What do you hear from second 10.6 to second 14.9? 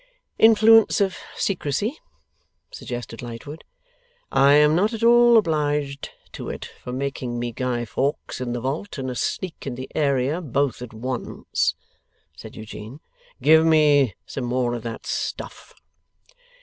at once,' said Eugene. 'Give me some more of